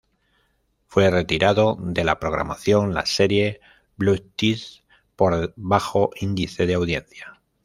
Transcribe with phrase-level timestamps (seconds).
[0.87, 3.59] Fue retirado de la programación la serie
[3.97, 4.81] "Blood Ties",
[5.15, 7.39] por bajo índice de audiencia.